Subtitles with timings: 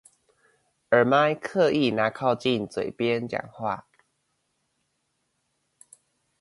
[0.89, 3.87] 耳麥刻意拿靠近嘴邊講話